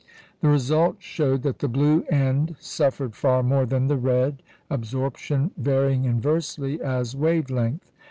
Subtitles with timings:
[0.39, 6.05] The result showed that the blue end suffered far more than the red, absorption varying
[6.05, 7.85] inversely as wave length.